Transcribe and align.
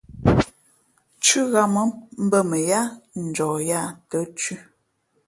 Thʉ́ 1.23 1.41
ghāmα̌ 1.51 1.83
mbᾱ 2.23 2.39
mα 2.49 2.57
yáá 2.69 2.85
njαh 3.25 3.55
yāā 3.69 3.85
tα̌ 4.09 4.21
thʉ̄. 4.37 4.57